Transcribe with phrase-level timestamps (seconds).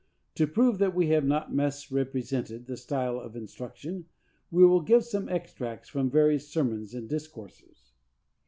[0.33, 4.05] To prove that we have not misrepresented the style of instruction,
[4.49, 7.93] we will give some extracts from various sermons and discourses.